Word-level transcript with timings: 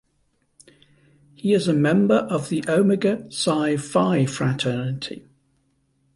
He 1.35 1.53
is 1.53 1.67
a 1.67 1.73
member 1.75 2.15
of 2.27 2.49
the 2.49 2.65
Omega 2.67 3.27
Psi 3.31 3.77
Phi 3.77 4.25
fraternity. 4.25 5.27